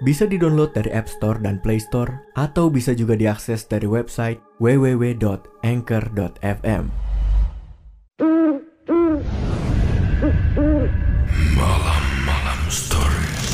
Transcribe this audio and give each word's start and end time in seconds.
Bisa 0.00 0.24
di-download 0.24 0.72
dari 0.72 0.88
App 0.96 1.12
Store 1.12 1.36
dan 1.36 1.60
Play 1.60 1.76
Store 1.76 2.24
atau 2.32 2.72
bisa 2.72 2.96
juga 2.96 3.20
diakses 3.20 3.68
dari 3.68 3.84
website 3.84 4.40
www.anchor.fm. 4.56 5.52
Malam-malam 11.52 12.60
stories. 12.72 13.52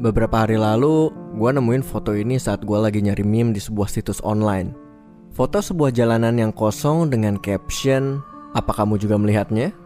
Beberapa 0.00 0.48
hari 0.48 0.56
lalu, 0.56 1.12
gue 1.36 1.50
nemuin 1.52 1.84
foto 1.84 2.16
ini 2.16 2.40
saat 2.40 2.64
gue 2.64 2.78
lagi 2.80 3.04
nyari 3.04 3.28
meme 3.28 3.52
di 3.52 3.60
sebuah 3.60 3.92
situs 3.92 4.24
online. 4.24 4.72
Foto 5.36 5.60
sebuah 5.60 5.92
jalanan 5.92 6.40
yang 6.40 6.56
kosong 6.56 7.12
dengan 7.12 7.36
caption, 7.36 8.24
apa 8.56 8.72
kamu 8.72 8.96
juga 8.96 9.20
melihatnya? 9.20 9.76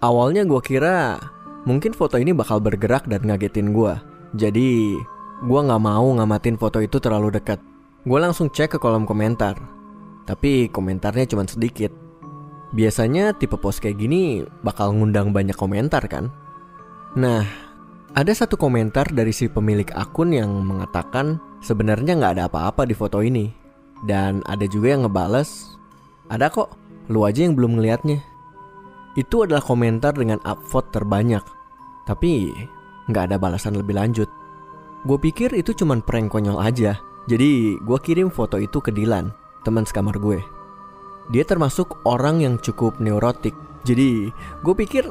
Awalnya 0.00 0.48
gue 0.48 0.60
kira 0.64 1.20
mungkin 1.68 1.92
foto 1.92 2.16
ini 2.16 2.32
bakal 2.32 2.56
bergerak 2.56 3.04
dan 3.04 3.20
ngagetin 3.28 3.76
gue. 3.76 3.92
Jadi, 4.32 4.96
gue 5.44 5.60
gak 5.60 5.82
mau 5.82 6.06
ngamatin 6.16 6.56
foto 6.56 6.80
itu 6.80 6.96
terlalu 6.96 7.36
dekat. 7.36 7.60
Gue 8.08 8.16
langsung 8.16 8.48
cek 8.48 8.76
ke 8.76 8.78
kolom 8.80 9.04
komentar. 9.04 9.60
Tapi 10.24 10.72
komentarnya 10.72 11.28
cuma 11.28 11.44
sedikit. 11.44 11.92
Biasanya 12.72 13.36
tipe 13.36 13.58
post 13.60 13.82
kayak 13.82 13.98
gini 13.98 14.46
bakal 14.64 14.94
ngundang 14.96 15.36
banyak 15.36 15.58
komentar 15.58 16.06
kan? 16.08 16.32
Nah, 17.18 17.44
ada 18.14 18.32
satu 18.32 18.54
komentar 18.56 19.10
dari 19.10 19.34
si 19.34 19.50
pemilik 19.50 19.90
akun 19.92 20.30
yang 20.32 20.48
mengatakan 20.64 21.42
sebenarnya 21.60 22.16
nggak 22.16 22.32
ada 22.38 22.44
apa-apa 22.48 22.88
di 22.88 22.94
foto 22.94 23.20
ini. 23.20 23.52
Dan 24.06 24.40
ada 24.48 24.64
juga 24.64 24.96
yang 24.96 25.04
ngebales, 25.04 25.76
ada 26.32 26.48
kok, 26.48 26.72
lu 27.12 27.26
aja 27.26 27.44
yang 27.44 27.52
belum 27.52 27.76
ngeliatnya. 27.76 28.29
Itu 29.18 29.42
adalah 29.46 29.62
komentar 29.62 30.14
dengan 30.14 30.38
upvote 30.46 30.94
terbanyak. 30.94 31.42
Tapi 32.06 32.54
nggak 33.10 33.24
ada 33.30 33.36
balasan 33.36 33.74
lebih 33.74 33.98
lanjut. 33.98 34.30
Gue 35.02 35.18
pikir 35.18 35.56
itu 35.56 35.72
cuma 35.74 35.98
prank 35.98 36.30
konyol 36.30 36.60
aja. 36.60 37.00
Jadi 37.26 37.80
gue 37.80 37.98
kirim 38.00 38.28
foto 38.28 38.56
itu 38.60 38.78
ke 38.78 38.92
Dilan, 38.92 39.32
teman 39.66 39.84
sekamar 39.84 40.18
gue. 40.20 40.40
Dia 41.30 41.46
termasuk 41.46 42.02
orang 42.04 42.42
yang 42.42 42.54
cukup 42.58 42.98
neurotik. 42.98 43.54
Jadi 43.86 44.28
gue 44.60 44.74
pikir 44.74 45.04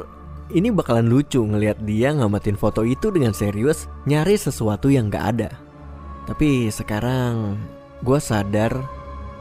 ini 0.50 0.74
bakalan 0.74 1.10
lucu 1.10 1.42
ngelihat 1.42 1.82
dia 1.86 2.10
ngamatin 2.14 2.58
foto 2.58 2.82
itu 2.82 3.14
dengan 3.14 3.34
serius 3.34 3.86
nyari 4.10 4.36
sesuatu 4.36 4.90
yang 4.90 5.10
gak 5.10 5.26
ada. 5.38 5.50
Tapi 6.26 6.70
sekarang 6.70 7.58
gue 8.06 8.20
sadar 8.22 8.74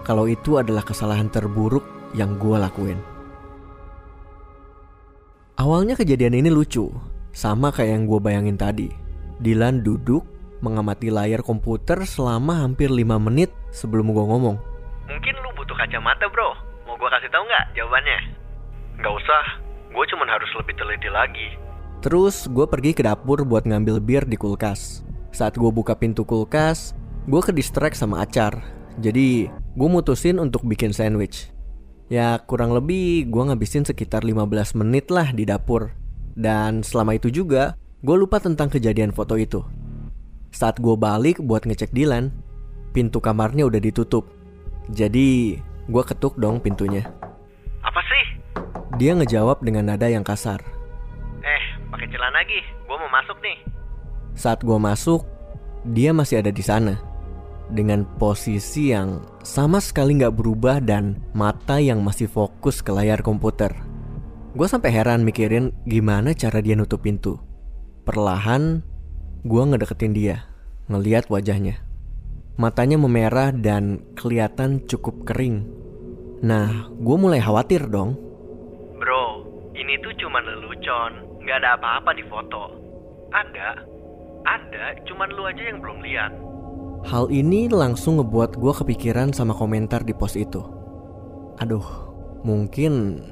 kalau 0.04 0.24
itu 0.24 0.56
adalah 0.56 0.80
kesalahan 0.80 1.28
terburuk 1.28 1.84
yang 2.16 2.40
gue 2.40 2.56
lakuin. 2.56 3.17
Awalnya 5.58 5.98
kejadian 5.98 6.38
ini 6.38 6.54
lucu, 6.54 6.86
sama 7.34 7.74
kayak 7.74 7.90
yang 7.90 8.04
gue 8.06 8.22
bayangin 8.22 8.54
tadi. 8.54 8.94
Dilan 9.42 9.82
duduk 9.82 10.22
mengamati 10.62 11.10
layar 11.10 11.42
komputer 11.42 11.98
selama 12.06 12.62
hampir 12.62 12.86
5 12.86 13.02
menit 13.18 13.50
sebelum 13.74 14.14
gue 14.14 14.22
ngomong. 14.22 14.54
Mungkin 15.10 15.34
lu 15.42 15.50
butuh 15.58 15.74
kacamata 15.74 16.30
bro 16.30 16.54
Mau 16.86 16.94
gua 17.00 17.10
kasih 17.10 17.32
tahu 17.32 17.42
nggak 17.42 17.64
jawabannya? 17.74 18.18
Nggak 19.00 19.14
usah 19.18 19.42
Gue 19.88 20.04
cuma 20.12 20.28
harus 20.28 20.50
lebih 20.52 20.74
teliti 20.76 21.08
lagi 21.08 21.48
Terus 22.06 22.46
gue 22.46 22.66
pergi 22.68 22.94
ke 22.94 23.02
dapur 23.02 23.42
buat 23.42 23.66
ngambil 23.66 23.98
bir 23.98 24.22
di 24.22 24.38
kulkas. 24.38 25.02
Saat 25.34 25.58
gue 25.58 25.66
buka 25.66 25.98
pintu 25.98 26.22
kulkas, 26.22 26.94
gue 27.26 27.42
ke 27.42 27.50
distract 27.50 27.98
sama 27.98 28.22
acar. 28.22 28.62
Jadi 29.02 29.50
gue 29.50 29.88
mutusin 29.90 30.38
untuk 30.38 30.62
bikin 30.62 30.94
sandwich. 30.94 31.50
Ya 32.08 32.40
kurang 32.40 32.72
lebih 32.72 33.28
gue 33.28 33.42
ngabisin 33.52 33.84
sekitar 33.84 34.24
15 34.24 34.80
menit 34.80 35.12
lah 35.12 35.28
di 35.28 35.44
dapur. 35.44 35.92
Dan 36.32 36.80
selama 36.80 37.20
itu 37.20 37.28
juga, 37.28 37.76
gue 38.00 38.16
lupa 38.16 38.40
tentang 38.40 38.72
kejadian 38.72 39.12
foto 39.12 39.36
itu. 39.36 39.60
Saat 40.48 40.80
gue 40.80 40.96
balik 40.96 41.44
buat 41.44 41.68
ngecek 41.68 41.92
Dilan, 41.92 42.32
pintu 42.96 43.20
kamarnya 43.20 43.68
udah 43.68 43.76
ditutup. 43.76 44.24
Jadi 44.88 45.60
gue 45.60 46.02
ketuk 46.08 46.40
dong 46.40 46.64
pintunya. 46.64 47.04
Apa 47.84 48.00
sih? 48.08 48.24
Dia 48.96 49.12
ngejawab 49.12 49.60
dengan 49.60 49.92
nada 49.92 50.08
yang 50.08 50.24
kasar. 50.24 50.64
Eh 51.44 51.64
pakai 51.92 52.08
celana 52.10 52.42
lagi 52.42 52.60
Gue 52.84 52.96
mau 52.98 53.10
masuk 53.14 53.38
nih 53.40 53.58
Saat 54.34 54.66
gue 54.66 54.74
masuk, 54.74 55.22
dia 55.82 56.14
masih 56.14 56.38
ada 56.42 56.54
di 56.54 56.62
sana. 56.62 57.07
Dengan 57.68 58.08
posisi 58.16 58.96
yang 58.96 59.20
sama 59.44 59.76
sekali 59.76 60.16
nggak 60.16 60.32
berubah 60.32 60.80
dan 60.80 61.20
mata 61.36 61.76
yang 61.76 62.00
masih 62.00 62.24
fokus 62.24 62.80
ke 62.80 62.88
layar 62.88 63.20
komputer. 63.20 63.76
Gue 64.56 64.64
sampai 64.64 64.88
heran 64.88 65.22
mikirin 65.22 65.76
gimana 65.84 66.32
cara 66.32 66.64
dia 66.64 66.72
nutup 66.72 67.04
pintu. 67.04 67.36
Perlahan, 68.08 68.80
gue 69.44 69.62
ngedeketin 69.68 70.16
dia, 70.16 70.48
ngeliat 70.88 71.28
wajahnya. 71.28 71.84
Matanya 72.56 72.96
memerah 72.96 73.52
dan 73.52 74.00
kelihatan 74.16 74.88
cukup 74.88 75.28
kering. 75.28 75.68
Nah, 76.40 76.88
gue 76.96 77.16
mulai 77.20 77.38
khawatir 77.44 77.84
dong. 77.86 78.16
Bro 78.98 79.46
Ini 79.78 79.94
tuh 80.02 80.10
cuma 80.18 80.42
lelucon 80.42 81.38
Nggak 81.46 81.56
ada 81.62 81.78
apa-apa 81.78 82.10
di 82.18 82.26
foto 82.26 82.74
Ada 83.30 83.78
Ada 84.42 84.98
Cuman 85.06 85.30
lu 85.38 85.46
aja 85.46 85.62
yang 85.62 85.78
belum 85.78 86.02
lihat 86.02 86.47
Hal 87.06 87.30
ini 87.30 87.70
langsung 87.70 88.18
ngebuat 88.18 88.58
gue 88.58 88.72
kepikiran 88.74 89.30
sama 89.30 89.54
komentar 89.54 90.02
di 90.02 90.10
post 90.10 90.34
itu. 90.34 90.58
Aduh, 91.62 91.84
mungkin 92.42 93.22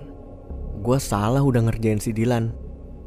gue 0.82 0.99
salah 1.03 1.43
udah 1.43 1.66
ngerjain 1.66 1.99
si 1.99 2.15
Dilan. 2.15 2.54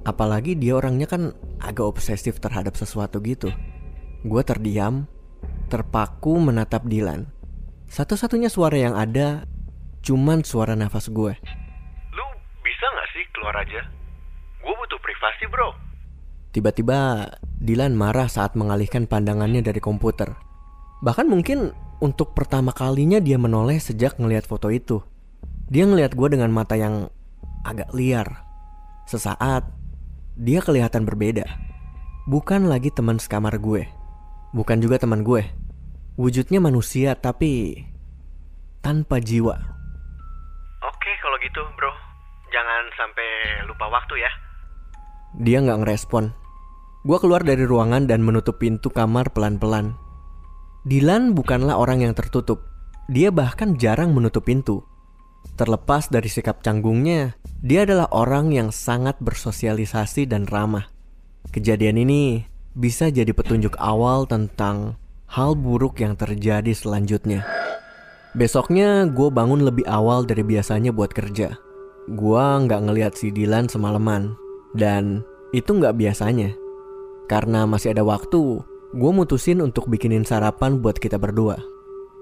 Apalagi 0.03 0.59
dia 0.59 0.75
orangnya 0.75 1.07
kan 1.07 1.31
agak 1.63 1.95
obsesif 1.95 2.43
terhadap 2.43 2.75
sesuatu 2.75 3.23
gitu. 3.23 3.51
Gue 4.27 4.43
terdiam, 4.43 5.07
terpaku 5.71 6.35
menatap 6.39 6.83
Dilan. 6.83 7.31
Satu-satunya 7.87 8.51
suara 8.51 8.75
yang 8.75 8.99
ada 8.99 9.47
cuman 10.03 10.43
suara 10.43 10.75
nafas 10.75 11.07
gue. 11.07 11.33
Lu 12.11 12.25
bisa 12.63 12.85
nggak 12.89 13.09
sih 13.15 13.23
keluar 13.31 13.55
aja? 13.63 13.81
Gue 14.59 14.75
butuh 14.75 14.99
privasi 14.99 15.47
bro 15.47 15.71
Tiba-tiba 16.49 17.29
Dilan 17.61 17.93
marah 17.93 18.25
saat 18.25 18.57
mengalihkan 18.57 19.05
pandangannya 19.05 19.61
dari 19.61 19.77
komputer. 19.77 20.48
Bahkan 20.99 21.31
mungkin 21.31 21.71
untuk 22.03 22.35
pertama 22.35 22.75
kalinya 22.75 23.23
dia 23.23 23.39
menoleh 23.39 23.79
sejak 23.79 24.19
ngelihat 24.19 24.43
foto 24.43 24.67
itu. 24.71 24.99
Dia 25.71 25.87
ngelihat 25.87 26.15
gue 26.15 26.27
dengan 26.31 26.51
mata 26.51 26.75
yang 26.75 27.07
agak 27.63 27.91
liar. 27.95 28.43
Sesaat, 29.07 29.67
dia 30.39 30.59
kelihatan 30.63 31.03
berbeda. 31.07 31.45
Bukan 32.27 32.67
lagi 32.67 32.91
teman 32.91 33.19
sekamar 33.19 33.59
gue. 33.59 33.88
Bukan 34.51 34.79
juga 34.83 34.99
teman 34.99 35.23
gue. 35.23 35.45
Wujudnya 36.19 36.59
manusia 36.59 37.15
tapi 37.15 37.79
tanpa 38.83 39.23
jiwa. 39.23 39.55
Oke 40.79 41.11
kalau 41.19 41.38
gitu 41.43 41.59
bro 41.75 41.91
Jangan 42.49 42.83
sampai 42.95 43.27
lupa 43.67 43.91
waktu 43.91 44.23
ya 44.23 44.31
Dia 45.39 45.61
nggak 45.63 45.85
ngerespon. 45.85 46.33
Gue 47.07 47.17
keluar 47.21 47.45
dari 47.45 47.63
ruangan 47.63 48.09
dan 48.09 48.25
menutup 48.25 48.59
pintu 48.59 48.91
kamar 48.91 49.31
pelan-pelan. 49.31 50.08
Dilan 50.87 51.35
bukanlah 51.35 51.75
orang 51.75 52.07
yang 52.07 52.15
tertutup. 52.15 52.63
Dia 53.11 53.35
bahkan 53.35 53.75
jarang 53.75 54.15
menutup 54.15 54.47
pintu. 54.47 54.79
Terlepas 55.59 56.07
dari 56.07 56.31
sikap 56.31 56.63
canggungnya, 56.63 57.35
dia 57.59 57.83
adalah 57.83 58.07
orang 58.15 58.55
yang 58.55 58.71
sangat 58.71 59.19
bersosialisasi 59.19 60.23
dan 60.31 60.47
ramah. 60.47 60.87
Kejadian 61.51 61.99
ini 61.99 62.47
bisa 62.71 63.11
jadi 63.11 63.35
petunjuk 63.35 63.75
awal 63.75 64.23
tentang 64.23 64.95
hal 65.27 65.59
buruk 65.59 65.99
yang 65.99 66.15
terjadi 66.15 66.71
selanjutnya. 66.71 67.43
Besoknya 68.31 69.03
gue 69.11 69.27
bangun 69.27 69.67
lebih 69.67 69.83
awal 69.83 70.23
dari 70.23 70.47
biasanya 70.47 70.95
buat 70.95 71.11
kerja. 71.11 71.59
Gue 72.07 72.45
nggak 72.63 72.81
ngeliat 72.87 73.13
si 73.19 73.35
Dilan 73.35 73.67
semalaman. 73.67 74.31
Dan 74.71 75.27
itu 75.51 75.75
nggak 75.75 75.99
biasanya. 75.99 76.55
Karena 77.27 77.67
masih 77.67 77.97
ada 77.97 78.05
waktu, 78.05 78.63
gue 78.89 79.12
mutusin 79.13 79.62
untuk 79.62 79.86
bikinin 79.86 80.25
sarapan 80.25 80.81
buat 80.81 80.97
kita 80.97 81.21
berdua. 81.21 81.62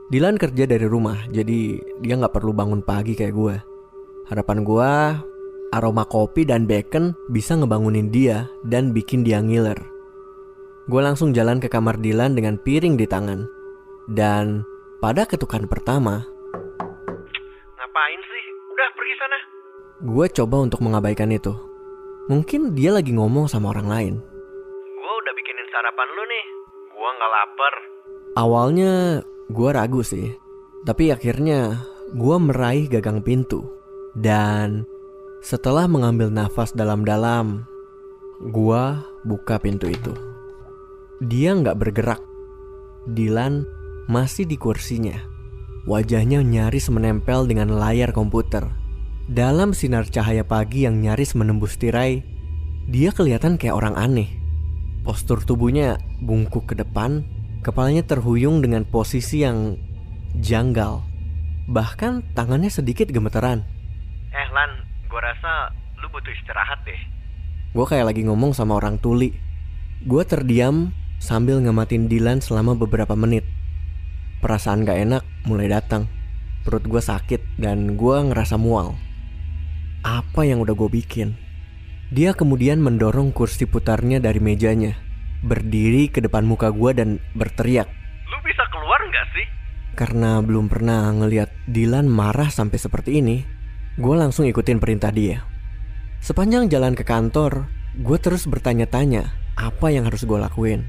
Dilan 0.07 0.39
kerja 0.39 0.67
dari 0.67 0.87
rumah, 0.87 1.19
jadi 1.31 1.79
dia 1.99 2.15
nggak 2.15 2.35
perlu 2.35 2.51
bangun 2.55 2.83
pagi 2.83 3.15
kayak 3.15 3.35
gue. 3.35 3.55
Harapan 4.27 4.63
gue, 4.63 4.91
aroma 5.71 6.03
kopi 6.07 6.43
dan 6.47 6.67
bacon 6.67 7.15
bisa 7.31 7.55
ngebangunin 7.55 8.11
dia 8.11 8.47
dan 8.67 8.91
bikin 8.91 9.23
dia 9.23 9.39
ngiler. 9.39 9.79
Gue 10.87 11.01
langsung 11.03 11.35
jalan 11.35 11.59
ke 11.59 11.67
kamar 11.67 11.99
Dilan 11.99 12.35
dengan 12.35 12.55
piring 12.55 12.95
di 12.95 13.03
tangan. 13.03 13.43
Dan 14.07 14.63
pada 15.03 15.27
ketukan 15.27 15.67
pertama, 15.67 16.23
Ngapain 17.75 18.21
sih? 18.23 18.45
Udah 18.71 18.87
pergi 18.95 19.15
sana. 19.19 19.39
gue 20.07 20.25
coba 20.31 20.55
untuk 20.63 20.79
mengabaikan 20.79 21.31
itu. 21.31 21.51
Mungkin 22.31 22.75
dia 22.75 22.91
lagi 22.95 23.11
ngomong 23.15 23.47
sama 23.51 23.71
orang 23.75 23.87
lain. 23.87 24.15
Gua 24.99 25.13
udah 25.23 25.33
bikinin 25.35 25.67
sarapan 25.71 26.07
lu 26.11 26.23
nih. 26.27 26.56
Gua 26.97 27.09
nggak 27.13 27.31
lapar. 27.31 27.73
Awalnya 28.41 29.21
gue 29.53 29.69
ragu 29.69 30.01
sih, 30.01 30.33
tapi 30.81 31.13
akhirnya 31.13 31.77
gue 32.17 32.35
meraih 32.41 32.89
gagang 32.89 33.21
pintu. 33.21 33.69
Dan 34.17 34.81
setelah 35.45 35.85
mengambil 35.85 36.33
nafas 36.33 36.73
dalam-dalam, 36.73 37.69
gue 38.49 38.83
buka 39.29 39.61
pintu 39.61 39.93
itu. 39.93 40.13
Dia 41.21 41.53
nggak 41.53 41.77
bergerak. 41.77 42.21
Dilan 43.13 43.61
masih 44.09 44.49
di 44.49 44.57
kursinya. 44.57 45.21
Wajahnya 45.85 46.41
nyaris 46.41 46.89
menempel 46.89 47.45
dengan 47.45 47.77
layar 47.77 48.09
komputer. 48.09 48.65
Dalam 49.29 49.69
sinar 49.69 50.09
cahaya 50.09 50.41
pagi 50.41 50.89
yang 50.89 50.97
nyaris 50.97 51.37
menembus 51.37 51.77
tirai, 51.77 52.25
dia 52.89 53.13
kelihatan 53.13 53.61
kayak 53.61 53.77
orang 53.77 53.93
aneh. 53.93 54.36
Postur 55.07 55.39
tubuhnya 55.39 56.03
bungkuk 56.19 56.67
ke 56.67 56.75
depan, 56.75 57.23
kepalanya 57.63 58.03
terhuyung 58.03 58.59
dengan 58.59 58.83
posisi 58.83 59.39
yang 59.39 59.79
janggal. 60.35 60.99
Bahkan 61.71 62.35
tangannya 62.35 62.67
sedikit 62.67 63.07
gemeteran. 63.07 63.63
Eh 64.35 64.47
Lan, 64.51 64.83
gua 65.07 65.23
rasa 65.31 65.71
lu 66.03 66.11
butuh 66.11 66.27
istirahat 66.35 66.83
deh. 66.83 66.99
Gue 67.71 67.87
kayak 67.87 68.11
lagi 68.11 68.27
ngomong 68.27 68.51
sama 68.51 68.75
orang 68.75 68.99
tuli. 68.99 69.31
Gue 70.03 70.27
terdiam 70.27 70.91
sambil 71.23 71.63
ngematin 71.63 72.11
Dilan 72.11 72.43
selama 72.43 72.75
beberapa 72.75 73.15
menit. 73.15 73.47
Perasaan 74.43 74.83
gak 74.83 75.07
enak 75.07 75.23
mulai 75.47 75.71
datang. 75.71 76.11
Perut 76.67 76.83
gue 76.83 76.99
sakit 76.99 77.55
dan 77.55 77.95
gue 77.95 78.17
ngerasa 78.27 78.59
mual. 78.59 78.99
Apa 80.03 80.43
yang 80.43 80.59
udah 80.59 80.75
gue 80.75 80.89
bikin? 80.91 81.46
Dia 82.07 82.31
kemudian 82.31 82.79
mendorong 82.79 83.35
kursi 83.35 83.67
putarnya 83.67 84.23
dari 84.23 84.39
mejanya. 84.39 84.95
Berdiri 85.43 86.07
ke 86.07 86.23
depan 86.23 86.47
muka 86.47 86.71
gue 86.71 86.95
dan 86.95 87.19
berteriak. 87.35 87.91
Lu 88.31 88.39
bisa 88.47 88.63
keluar 88.71 88.99
nggak 89.11 89.27
sih? 89.35 89.45
Karena 89.91 90.39
belum 90.39 90.71
pernah 90.71 91.11
ngeliat 91.11 91.51
Dilan 91.67 92.07
marah 92.07 92.47
sampai 92.47 92.79
seperti 92.79 93.19
ini, 93.19 93.43
gue 93.99 94.15
langsung 94.15 94.47
ikutin 94.47 94.79
perintah 94.79 95.11
dia. 95.11 95.43
Sepanjang 96.23 96.71
jalan 96.71 96.95
ke 96.95 97.03
kantor, 97.03 97.67
gue 97.99 98.17
terus 98.23 98.47
bertanya-tanya 98.47 99.27
apa 99.59 99.91
yang 99.91 100.07
harus 100.07 100.23
gue 100.23 100.39
lakuin. 100.39 100.87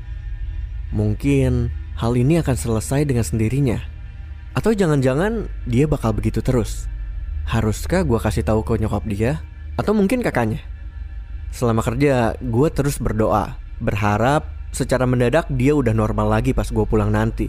Mungkin 0.95 1.75
hal 1.99 2.15
ini 2.15 2.39
akan 2.39 2.55
selesai 2.55 3.03
dengan 3.11 3.27
sendirinya. 3.27 3.83
Atau 4.55 4.71
jangan-jangan 4.71 5.51
dia 5.67 5.91
bakal 5.91 6.15
begitu 6.15 6.47
terus. 6.47 6.87
Haruskah 7.51 8.07
gue 8.07 8.23
kasih 8.23 8.47
tahu 8.47 8.63
ke 8.63 8.79
nyokap 8.79 9.03
dia? 9.11 9.43
Atau 9.75 9.99
mungkin 9.99 10.23
kakaknya? 10.23 10.63
Selama 11.53 11.83
kerja, 11.83 12.35
gue 12.39 12.69
terus 12.71 12.99
berdoa. 13.01 13.57
Berharap 13.79 14.45
secara 14.73 15.07
mendadak 15.09 15.49
dia 15.53 15.75
udah 15.75 15.93
normal 15.97 16.29
lagi 16.29 16.53
pas 16.53 16.69
gue 16.69 16.85
pulang 16.85 17.11
nanti. 17.11 17.49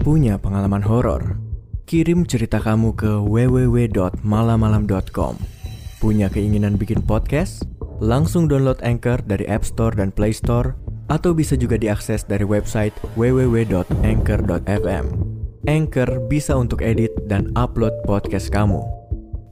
Punya 0.00 0.40
pengalaman 0.40 0.82
horor? 0.82 1.36
Kirim 1.84 2.24
cerita 2.24 2.56
kamu 2.62 2.94
ke 2.96 3.20
www.malamalam.com. 3.20 5.34
Punya 6.00 6.32
keinginan 6.32 6.80
bikin 6.80 7.04
podcast? 7.04 7.68
Langsung 8.00 8.48
download 8.48 8.80
Anchor 8.80 9.20
dari 9.20 9.44
App 9.44 9.68
Store 9.68 9.92
dan 9.92 10.08
Play 10.08 10.32
Store 10.32 10.72
atau 11.12 11.36
bisa 11.36 11.52
juga 11.58 11.76
diakses 11.76 12.24
dari 12.24 12.48
website 12.48 12.96
www.anchor.fm. 13.18 15.04
Anchor 15.68 16.08
bisa 16.24 16.56
untuk 16.56 16.80
edit 16.80 17.12
dan 17.28 17.52
upload 17.52 17.92
podcast 18.08 18.48
kamu. 18.48 18.80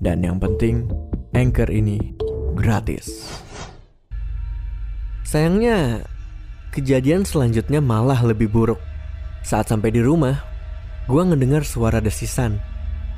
Dan 0.01 0.25
yang 0.25 0.41
penting, 0.41 0.89
Anchor 1.37 1.69
ini 1.69 2.17
gratis. 2.59 3.31
Sayangnya, 5.23 6.03
kejadian 6.75 7.23
selanjutnya 7.23 7.79
malah 7.79 8.19
lebih 8.27 8.51
buruk. 8.51 8.83
Saat 9.47 9.71
sampai 9.71 9.95
di 9.95 10.03
rumah, 10.03 10.43
gue 11.07 11.23
ngedengar 11.23 11.63
suara 11.63 12.03
desisan. 12.03 12.59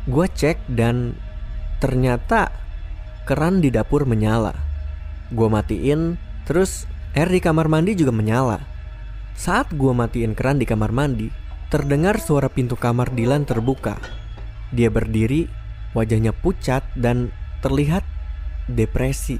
Gue 0.05 0.29
cek 0.29 0.61
dan 0.77 1.17
ternyata 1.81 2.53
keran 3.25 3.65
di 3.65 3.73
dapur 3.73 4.05
menyala. 4.05 4.53
Gue 5.33 5.49
matiin, 5.49 6.21
terus 6.45 6.85
air 7.17 7.31
di 7.33 7.41
kamar 7.41 7.71
mandi 7.73 7.97
juga 7.97 8.13
menyala. 8.13 8.61
Saat 9.39 9.73
gue 9.73 9.93
matiin 9.95 10.37
keran 10.37 10.61
di 10.61 10.69
kamar 10.69 10.93
mandi, 10.93 11.33
terdengar 11.73 12.21
suara 12.21 12.51
pintu 12.53 12.77
kamar 12.77 13.15
Dilan 13.15 13.49
terbuka. 13.49 13.97
Dia 14.75 14.91
berdiri, 14.93 15.47
wajahnya 15.97 16.35
pucat 16.35 16.83
dan 16.99 17.31
terlihat 17.63 18.03
depresi. 18.73 19.37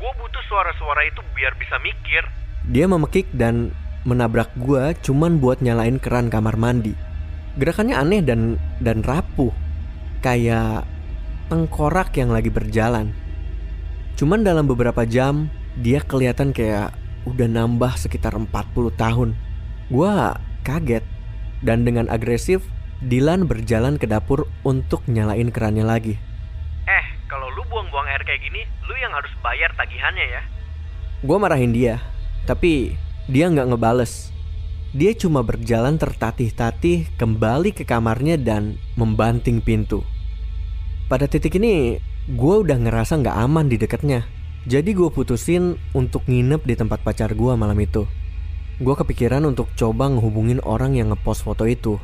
Gua 0.00 0.12
butuh 0.16 0.42
suara-suara 0.48 1.04
itu 1.06 1.20
biar 1.36 1.52
bisa 1.60 1.76
mikir. 1.82 2.22
Dia 2.70 2.86
memekik 2.88 3.28
dan 3.34 3.74
menabrak 4.08 4.48
gua 4.56 4.96
cuman 4.96 5.42
buat 5.42 5.60
nyalain 5.60 6.00
keran 6.00 6.32
kamar 6.32 6.56
mandi. 6.56 6.96
Gerakannya 7.58 7.98
aneh 7.98 8.22
dan 8.24 8.56
dan 8.80 9.04
rapuh. 9.04 9.52
Kayak 10.24 10.88
tengkorak 11.52 12.14
yang 12.16 12.30
lagi 12.30 12.48
berjalan. 12.48 13.12
Cuman 14.16 14.44
dalam 14.46 14.68
beberapa 14.68 15.04
jam 15.04 15.50
dia 15.80 16.00
kelihatan 16.00 16.52
kayak 16.54 16.92
udah 17.28 17.48
nambah 17.48 17.98
sekitar 17.98 18.32
40 18.32 18.48
tahun. 18.96 19.36
Gua 19.90 20.38
kaget 20.64 21.04
dan 21.60 21.84
dengan 21.84 22.08
agresif 22.08 22.64
Dilan 23.00 23.48
berjalan 23.48 23.96
ke 23.96 24.04
dapur 24.04 24.44
untuk 24.60 25.08
nyalain 25.08 25.48
kerannya 25.48 25.88
lagi. 25.88 26.20
Lu 27.50 27.66
buang-buang 27.66 28.06
air 28.06 28.22
kayak 28.22 28.46
gini, 28.46 28.62
lu 28.86 28.94
yang 28.94 29.10
harus 29.10 29.30
bayar 29.42 29.74
tagihannya 29.74 30.26
ya. 30.26 30.42
Gue 31.26 31.36
marahin 31.36 31.74
dia, 31.74 31.98
tapi 32.46 32.94
dia 33.26 33.50
nggak 33.50 33.74
ngebales. 33.74 34.30
Dia 34.90 35.14
cuma 35.14 35.42
berjalan 35.42 35.98
tertatih-tatih 35.98 37.14
kembali 37.14 37.70
ke 37.74 37.86
kamarnya 37.86 38.38
dan 38.38 38.78
membanting 38.98 39.62
pintu. 39.62 40.02
Pada 41.06 41.26
titik 41.26 41.58
ini, 41.58 41.98
gue 42.30 42.54
udah 42.62 42.78
ngerasa 42.78 43.18
nggak 43.18 43.38
aman 43.38 43.66
di 43.66 43.78
dekatnya. 43.78 44.26
Jadi 44.66 44.94
gue 44.94 45.10
putusin 45.10 45.78
untuk 45.94 46.26
nginep 46.26 46.62
di 46.66 46.74
tempat 46.74 47.02
pacar 47.02 47.34
gue 47.34 47.52
malam 47.54 47.78
itu. 47.78 48.06
Gue 48.78 48.94
kepikiran 48.94 49.42
untuk 49.46 49.70
coba 49.74 50.10
ngehubungin 50.10 50.62
orang 50.62 50.98
yang 50.98 51.10
ngepost 51.10 51.46
foto 51.46 51.66
itu. 51.66 51.98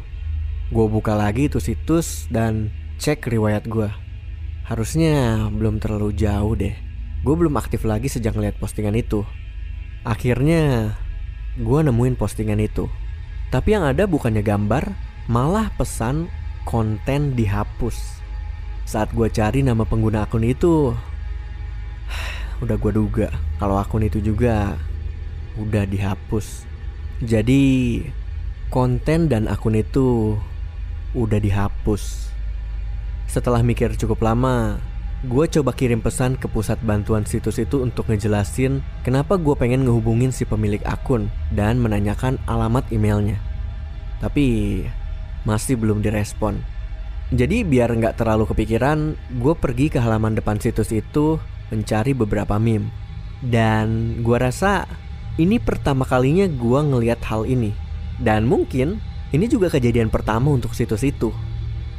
Gue 0.74 0.86
buka 0.90 1.14
lagi 1.14 1.46
itu 1.46 1.62
situs 1.62 2.26
dan 2.30 2.74
cek 2.98 3.28
riwayat 3.28 3.66
gue. 3.70 4.05
Harusnya 4.66 5.46
belum 5.54 5.78
terlalu 5.78 6.10
jauh 6.18 6.58
deh. 6.58 6.74
Gue 7.22 7.34
belum 7.38 7.54
aktif 7.54 7.86
lagi 7.86 8.10
sejak 8.10 8.34
ngeliat 8.34 8.58
postingan 8.58 8.98
itu. 8.98 9.22
Akhirnya 10.02 10.94
gue 11.54 11.80
nemuin 11.86 12.18
postingan 12.18 12.58
itu. 12.58 12.90
Tapi 13.54 13.78
yang 13.78 13.86
ada 13.86 14.10
bukannya 14.10 14.42
gambar, 14.42 14.90
malah 15.30 15.70
pesan 15.78 16.26
konten 16.66 17.38
dihapus. 17.38 18.18
Saat 18.82 19.14
gue 19.14 19.30
cari 19.30 19.62
nama 19.62 19.86
pengguna 19.86 20.26
akun 20.26 20.42
itu, 20.42 20.90
udah 22.62 22.74
gue 22.74 22.92
duga 22.94 23.30
kalau 23.62 23.78
akun 23.78 24.02
itu 24.02 24.18
juga 24.18 24.74
udah 25.62 25.86
dihapus. 25.86 26.66
Jadi 27.22 28.02
konten 28.68 29.30
dan 29.30 29.46
akun 29.46 29.78
itu 29.78 30.34
udah 31.14 31.38
dihapus. 31.38 32.34
Setelah 33.26 33.60
mikir 33.60 33.94
cukup 33.98 34.22
lama, 34.22 34.78
gue 35.26 35.44
coba 35.50 35.74
kirim 35.74 35.98
pesan 35.98 36.38
ke 36.38 36.46
pusat 36.46 36.78
bantuan 36.86 37.26
situs 37.26 37.58
itu 37.58 37.82
untuk 37.82 38.06
ngejelasin 38.06 38.80
kenapa 39.02 39.34
gue 39.34 39.54
pengen 39.58 39.82
ngehubungin 39.82 40.30
si 40.30 40.46
pemilik 40.46 40.80
akun 40.86 41.28
dan 41.50 41.82
menanyakan 41.82 42.38
alamat 42.46 42.86
emailnya. 42.94 43.36
Tapi 44.22 44.46
masih 45.42 45.78
belum 45.78 46.00
direspon. 46.00 46.62
Jadi 47.34 47.66
biar 47.66 47.90
nggak 47.90 48.22
terlalu 48.22 48.46
kepikiran, 48.46 49.18
gue 49.42 49.54
pergi 49.58 49.90
ke 49.90 49.98
halaman 49.98 50.38
depan 50.38 50.62
situs 50.62 50.94
itu 50.94 51.42
mencari 51.74 52.14
beberapa 52.14 52.54
meme. 52.62 52.86
Dan 53.42 54.18
gue 54.22 54.38
rasa 54.38 54.86
ini 55.36 55.58
pertama 55.58 56.06
kalinya 56.06 56.46
gue 56.46 56.80
ngeliat 56.86 57.20
hal 57.26 57.44
ini. 57.50 57.74
Dan 58.16 58.46
mungkin 58.46 59.02
ini 59.34 59.50
juga 59.50 59.68
kejadian 59.68 60.08
pertama 60.08 60.54
untuk 60.54 60.72
situs 60.72 61.02
itu. 61.02 61.34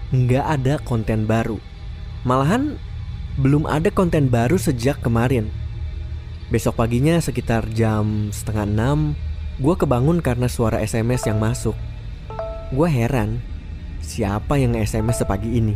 Nggak 0.08 0.46
ada 0.48 0.74
konten 0.88 1.28
baru. 1.28 1.60
Malahan 2.24 2.80
belum 3.36 3.68
ada 3.68 3.92
konten 3.92 4.32
baru 4.32 4.56
sejak 4.56 5.04
kemarin. 5.04 5.52
Besok 6.48 6.80
paginya 6.80 7.20
sekitar 7.20 7.68
jam 7.76 8.32
setengah 8.32 8.64
enam, 8.64 9.00
gue 9.60 9.76
kebangun 9.76 10.24
karena 10.24 10.48
suara 10.48 10.80
SMS 10.80 11.28
yang 11.28 11.44
masuk. 11.44 11.76
Gue 12.72 12.88
heran, 12.88 13.44
siapa 14.00 14.56
yang 14.56 14.80
SMS 14.80 15.28
sepagi 15.28 15.60
ini? 15.60 15.76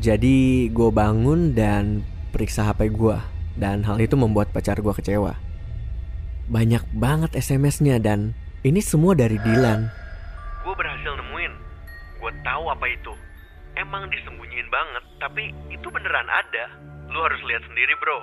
Jadi 0.00 0.72
gue 0.72 0.88
bangun 0.88 1.52
dan 1.52 2.00
periksa 2.32 2.72
HP 2.72 2.88
gue, 2.96 3.20
dan 3.60 3.84
hal 3.84 4.00
itu 4.00 4.16
membuat 4.16 4.48
pacar 4.48 4.80
gue 4.80 4.96
kecewa. 4.96 5.36
Banyak 6.48 6.88
banget 6.96 7.36
SMS-nya 7.36 8.00
dan 8.00 8.32
ini 8.64 8.80
semua 8.80 9.12
dari 9.12 9.36
Dilan. 9.36 9.92
Gue 10.64 10.72
berhasil 10.72 11.12
nemuin. 11.20 11.52
Gue 12.16 12.32
tahu 12.40 12.64
apa 12.72 12.86
itu. 12.88 13.12
Emang 13.76 14.08
disembunyiin 14.12 14.68
banget, 14.68 15.04
tapi 15.16 15.52
itu 15.72 15.88
beneran 15.88 16.28
ada. 16.28 16.64
Lu 17.08 17.18
harus 17.24 17.40
lihat 17.48 17.64
sendiri, 17.64 17.96
bro. 17.96 18.20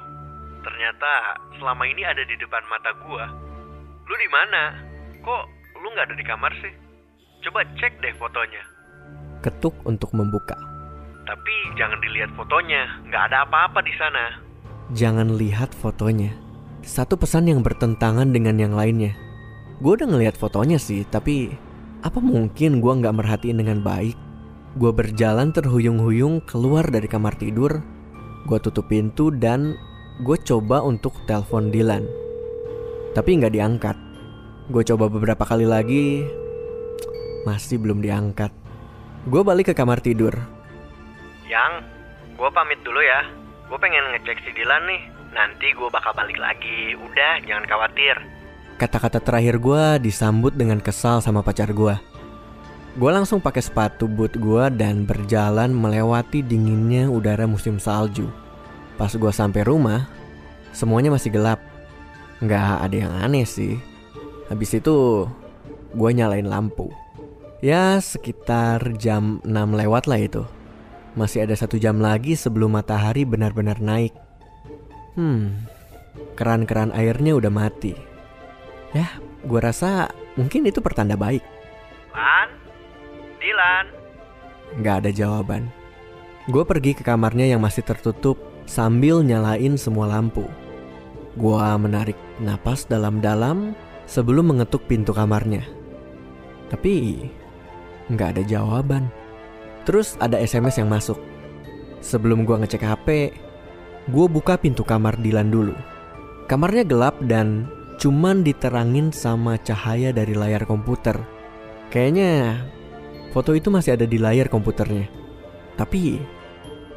Ternyata 0.61 1.39
selama 1.57 1.83
ini 1.89 2.05
ada 2.05 2.21
di 2.21 2.35
depan 2.37 2.61
mata 2.69 2.93
gue. 2.93 3.25
Lu 4.05 4.15
di 4.17 4.29
mana? 4.29 4.77
Kok 5.25 5.43
lu 5.81 5.87
nggak 5.93 6.07
ada 6.11 6.15
di 6.17 6.25
kamar 6.25 6.51
sih? 6.61 6.73
Coba 7.45 7.63
cek 7.79 8.03
deh 8.03 8.13
fotonya. 8.19 8.63
Ketuk 9.39 9.73
untuk 9.87 10.11
membuka. 10.11 10.59
Tapi 11.23 11.55
jangan 11.79 12.01
dilihat 12.03 12.33
fotonya, 12.35 13.05
nggak 13.07 13.23
ada 13.31 13.47
apa-apa 13.47 13.79
di 13.85 13.93
sana. 13.95 14.41
Jangan 14.91 15.37
lihat 15.37 15.71
fotonya. 15.77 16.33
Satu 16.81 17.15
pesan 17.15 17.47
yang 17.47 17.61
bertentangan 17.61 18.29
dengan 18.33 18.57
yang 18.57 18.73
lainnya. 18.73 19.13
Gue 19.79 19.95
udah 19.95 20.09
ngeliat 20.09 20.35
fotonya 20.35 20.75
sih, 20.81 21.07
tapi 21.07 21.53
apa 22.03 22.19
mungkin 22.19 22.83
gue 22.83 22.93
nggak 22.99 23.15
merhatiin 23.15 23.61
dengan 23.61 23.79
baik? 23.79 24.28
Gue 24.79 24.95
berjalan 24.95 25.51
terhuyung-huyung 25.51 26.39
keluar 26.47 26.87
dari 26.87 27.03
kamar 27.11 27.35
tidur. 27.35 27.83
Gue 28.47 28.63
tutup 28.63 28.87
pintu 28.87 29.27
dan 29.27 29.75
gue 30.23 30.39
coba 30.39 30.79
untuk 30.79 31.11
telepon 31.27 31.67
Dilan. 31.67 32.07
Tapi 33.11 33.43
nggak 33.43 33.59
diangkat. 33.59 33.97
Gue 34.71 34.87
coba 34.87 35.11
beberapa 35.11 35.43
kali 35.43 35.67
lagi, 35.67 36.23
masih 37.43 37.75
belum 37.75 37.99
diangkat. 37.99 38.55
Gue 39.27 39.43
balik 39.43 39.67
ke 39.67 39.75
kamar 39.75 39.99
tidur. 39.99 40.31
Yang, 41.51 41.83
gue 42.39 42.49
pamit 42.55 42.79
dulu 42.79 43.03
ya. 43.03 43.27
Gue 43.67 43.75
pengen 43.83 44.15
ngecek 44.15 44.47
si 44.47 44.55
Dilan 44.55 44.87
nih. 44.87 45.01
Nanti 45.35 45.75
gue 45.75 45.89
bakal 45.91 46.15
balik 46.15 46.39
lagi. 46.39 46.95
Udah, 46.95 47.43
jangan 47.43 47.67
khawatir. 47.67 48.15
Kata-kata 48.79 49.19
terakhir 49.19 49.59
gue 49.59 50.07
disambut 50.07 50.55
dengan 50.55 50.79
kesal 50.79 51.19
sama 51.19 51.43
pacar 51.43 51.67
gue. 51.75 52.08
Gue 52.97 53.11
langsung 53.13 53.37
pakai 53.37 53.61
sepatu 53.61 54.09
boot 54.09 54.33
gue 54.33 54.65
dan 54.73 55.05
berjalan 55.05 55.69
melewati 55.69 56.41
dinginnya 56.41 57.05
udara 57.05 57.45
musim 57.45 57.77
salju. 57.77 58.25
Pas 58.97 59.13
gue 59.13 59.29
sampai 59.29 59.61
rumah, 59.61 60.09
semuanya 60.73 61.13
masih 61.13 61.29
gelap. 61.29 61.61
Nggak 62.41 62.89
ada 62.89 62.95
yang 62.95 63.13
aneh 63.13 63.45
sih. 63.45 63.77
Habis 64.49 64.81
itu, 64.81 65.29
gue 65.93 66.09
nyalain 66.09 66.49
lampu. 66.49 66.89
Ya 67.61 67.99
sekitar 68.01 68.97
jam 68.97 69.43
6 69.45 69.53
lewat 69.53 70.09
lah 70.09 70.19
itu. 70.19 70.43
Masih 71.13 71.45
ada 71.45 71.53
satu 71.53 71.75
jam 71.75 71.99
lagi 71.99 72.33
sebelum 72.33 72.73
matahari 72.73 73.27
benar-benar 73.27 73.77
naik. 73.83 74.15
Hmm, 75.19 75.67
keran-keran 76.39 76.95
airnya 76.95 77.35
udah 77.35 77.51
mati. 77.51 77.93
Ya, 78.95 79.19
gue 79.43 79.59
rasa 79.59 80.09
mungkin 80.39 80.65
itu 80.65 80.79
pertanda 80.79 81.19
baik. 81.19 81.43
Lan? 82.15 82.58
Dilan? 83.39 83.85
Gak 84.83 84.95
ada 85.03 85.11
jawaban. 85.15 85.71
Gue 86.51 86.63
pergi 86.67 86.93
ke 86.97 87.03
kamarnya 87.03 87.49
yang 87.49 87.63
masih 87.63 87.81
tertutup 87.85 88.37
sambil 88.69 89.23
nyalain 89.23 89.79
semua 89.79 90.05
lampu. 90.11 90.45
Gue 91.39 91.61
menarik 91.79 92.17
napas 92.41 92.85
dalam-dalam 92.85 93.73
sebelum 94.09 94.53
mengetuk 94.53 94.85
pintu 94.89 95.13
kamarnya. 95.13 95.61
Tapi 96.73 97.25
nggak 98.09 98.29
ada 98.37 98.43
jawaban. 98.45 99.13
Terus 99.85 100.17
ada 100.17 100.41
SMS 100.41 100.81
yang 100.81 100.89
masuk. 100.89 101.17
Sebelum 102.01 102.45
gue 102.45 102.57
ngecek 102.65 102.81
HP, 102.81 103.07
gue 104.09 104.25
buka 104.29 104.57
pintu 104.57 104.81
kamar 104.81 105.17
Dilan 105.21 105.49
dulu. 105.53 105.75
Kamarnya 106.49 106.81
gelap 106.81 107.21
dan 107.25 107.69
cuman 108.01 108.41
diterangin 108.41 109.13
sama 109.13 109.61
cahaya 109.61 110.09
dari 110.09 110.33
layar 110.33 110.65
komputer. 110.65 111.17
Kayaknya 111.93 112.63
foto 113.29 113.53
itu 113.53 113.69
masih 113.69 113.95
ada 113.95 114.05
di 114.05 114.17
layar 114.17 114.49
komputernya. 114.49 115.07
Tapi 115.79 116.19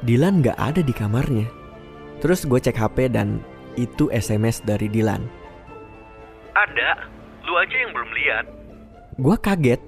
Dilan 0.02 0.42
nggak 0.42 0.58
ada 0.58 0.82
di 0.82 0.90
kamarnya. 0.90 1.46
Terus 2.18 2.42
gue 2.42 2.58
cek 2.58 2.74
HP 2.74 3.14
dan 3.14 3.38
itu 3.78 4.10
SMS 4.10 4.58
dari 4.66 4.90
Dilan. 4.90 5.22
Ada. 6.58 7.06
Lu 7.46 7.54
aja 7.54 7.76
yang 7.78 7.94
belum 7.94 8.10
lihat. 8.10 8.44
Gue 9.18 9.36
kaget. 9.38 9.80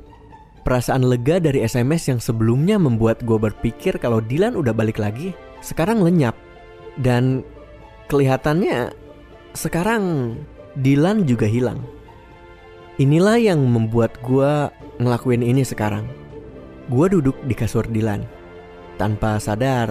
Perasaan 0.64 1.04
lega 1.04 1.42
dari 1.42 1.60
SMS 1.60 2.08
yang 2.08 2.20
sebelumnya 2.22 2.80
membuat 2.80 3.20
gue 3.26 3.36
berpikir 3.36 4.00
kalau 4.00 4.22
Dilan 4.24 4.56
udah 4.56 4.72
balik 4.72 4.96
lagi, 4.96 5.36
sekarang 5.60 6.00
lenyap. 6.00 6.38
Dan 6.96 7.44
kelihatannya 8.08 8.94
sekarang 9.52 10.34
Dilan 10.78 11.26
juga 11.28 11.50
hilang. 11.50 11.82
Inilah 13.02 13.42
yang 13.42 13.58
membuat 13.66 14.14
gue 14.22 14.70
ngelakuin 15.02 15.42
ini 15.42 15.66
sekarang. 15.66 16.23
Gue 16.92 17.08
duduk 17.08 17.40
di 17.48 17.56
kasur 17.56 17.88
Dilan. 17.88 18.28
Tanpa 19.00 19.40
sadar, 19.40 19.88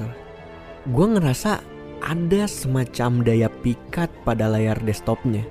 gue 0.85 1.07
ngerasa 1.09 1.57
ada 2.05 2.43
semacam 2.45 3.25
daya 3.25 3.49
pikat 3.49 4.13
pada 4.21 4.45
layar 4.45 4.77
desktopnya. 4.85 5.41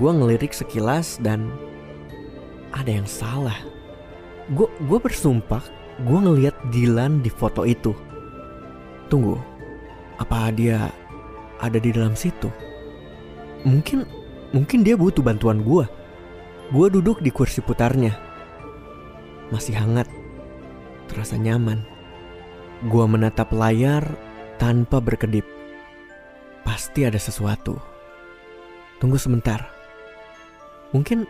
Gue 0.00 0.08
ngelirik 0.08 0.56
sekilas 0.56 1.20
dan 1.20 1.52
ada 2.72 2.88
yang 2.88 3.04
salah. 3.04 3.60
Gue 4.56 4.72
gue 4.88 4.96
bersumpah, 4.96 5.60
gue 6.00 6.18
ngelihat 6.24 6.56
Dilan 6.72 7.20
di 7.20 7.28
foto 7.28 7.68
itu. 7.68 7.92
Tunggu, 9.12 9.36
apa 10.16 10.48
dia 10.48 10.88
ada 11.60 11.76
di 11.76 11.92
dalam 11.92 12.16
situ? 12.16 12.48
Mungkin 13.68 14.08
mungkin 14.56 14.80
dia 14.80 14.96
butuh 14.96 15.20
bantuan 15.20 15.60
gue. 15.60 15.84
Gue 16.72 16.88
duduk 16.88 17.20
di 17.20 17.28
kursi 17.28 17.60
putarnya. 17.60 18.16
Masih 19.52 19.76
hangat, 19.76 20.08
terasa 21.06 21.36
nyaman. 21.38 21.80
Gue 22.88 23.04
menatap 23.08 23.52
layar 23.54 24.04
tanpa 24.60 25.00
berkedip. 25.00 25.46
Pasti 26.64 27.04
ada 27.04 27.20
sesuatu. 27.20 27.76
Tunggu 29.00 29.20
sebentar. 29.20 29.68
Mungkin 30.94 31.26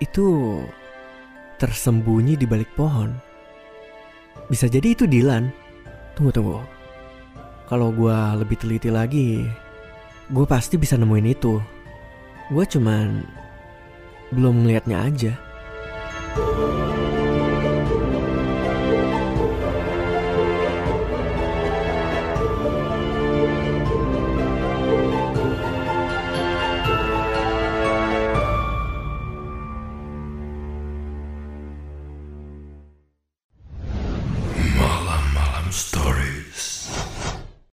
itu 0.00 0.58
tersembunyi 1.60 2.40
di 2.40 2.46
balik 2.48 2.72
pohon. 2.72 3.12
Bisa 4.48 4.66
jadi 4.66 4.96
itu 4.96 5.04
Dilan. 5.04 5.52
Tunggu 6.16 6.32
tunggu. 6.32 6.60
Kalau 7.70 7.94
gue 7.94 8.16
lebih 8.42 8.58
teliti 8.58 8.90
lagi, 8.90 9.46
gue 10.26 10.46
pasti 10.48 10.74
bisa 10.74 10.98
nemuin 10.98 11.28
itu. 11.30 11.62
Gue 12.50 12.66
cuman 12.66 13.22
belum 14.34 14.66
ngeliatnya 14.66 14.98
aja. 15.06 15.32